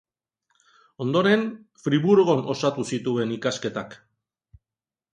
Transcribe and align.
Ondoren 1.05 1.43
Friburgon 1.83 2.43
osatu 2.57 2.89
zituen 2.93 3.37
ikasketak. 3.39 3.99